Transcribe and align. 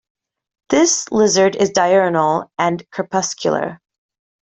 This 0.69 1.11
lizard 1.11 1.55
is 1.55 1.69
diurnal 1.69 2.51
and 2.57 2.83
crepuscular. 2.89 3.79